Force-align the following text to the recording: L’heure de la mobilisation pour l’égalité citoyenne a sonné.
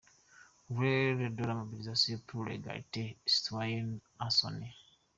L’heure 0.71 1.29
de 1.29 1.43
la 1.43 1.53
mobilisation 1.53 2.19
pour 2.25 2.45
l’égalité 2.45 3.17
citoyenne 3.27 3.99
a 4.17 4.31
sonné. 4.31 4.73